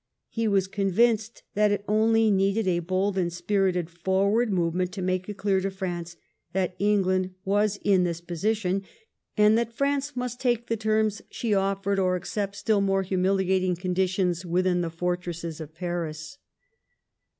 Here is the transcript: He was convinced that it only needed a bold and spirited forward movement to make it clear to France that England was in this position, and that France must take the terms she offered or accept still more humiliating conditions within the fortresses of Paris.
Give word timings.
He 0.29 0.47
was 0.47 0.65
convinced 0.67 1.43
that 1.53 1.71
it 1.71 1.85
only 1.87 2.31
needed 2.31 2.67
a 2.67 2.79
bold 2.79 3.19
and 3.19 3.31
spirited 3.31 3.87
forward 3.87 4.51
movement 4.51 4.91
to 4.93 5.01
make 5.03 5.29
it 5.29 5.37
clear 5.37 5.61
to 5.61 5.69
France 5.69 6.15
that 6.53 6.75
England 6.79 7.35
was 7.45 7.77
in 7.83 8.03
this 8.03 8.19
position, 8.19 8.81
and 9.37 9.55
that 9.59 9.71
France 9.73 10.15
must 10.15 10.39
take 10.39 10.65
the 10.65 10.75
terms 10.75 11.21
she 11.29 11.53
offered 11.53 11.99
or 11.99 12.15
accept 12.15 12.55
still 12.55 12.81
more 12.81 13.03
humiliating 13.03 13.75
conditions 13.75 14.43
within 14.43 14.81
the 14.81 14.89
fortresses 14.89 15.61
of 15.61 15.75
Paris. 15.75 16.39